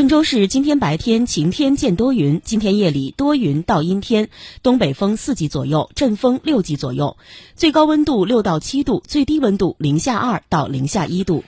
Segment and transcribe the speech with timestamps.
[0.00, 4.30] 郑州市今天白天晴天见多云今天夜里多云到阴天
[4.62, 7.18] 东北风四级左右阵风六级左右
[7.54, 11.44] 最高温度六到七度最低温度零下二到零下一度。